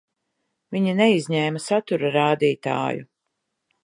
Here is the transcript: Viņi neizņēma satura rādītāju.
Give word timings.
Viņi 0.75 0.95
neizņēma 0.99 1.61
satura 1.65 2.11
rādītāju. 2.15 3.05